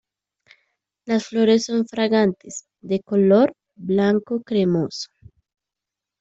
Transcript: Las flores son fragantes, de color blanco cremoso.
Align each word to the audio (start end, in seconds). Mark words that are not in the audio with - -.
Las 1.05 1.27
flores 1.27 1.65
son 1.65 1.85
fragantes, 1.87 2.65
de 2.81 3.01
color 3.01 3.53
blanco 3.75 4.41
cremoso. 4.41 5.09